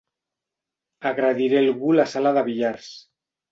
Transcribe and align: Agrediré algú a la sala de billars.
Agrediré 1.09 1.61
algú 1.65 1.93
a 1.97 2.01
la 2.01 2.09
sala 2.17 2.35
de 2.41 2.45
billars. 2.51 2.91